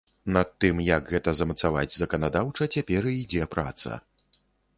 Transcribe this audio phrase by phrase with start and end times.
[0.35, 4.01] Над тым, як гэта замацаваць заканадаўча, цяпер і ідзе праца.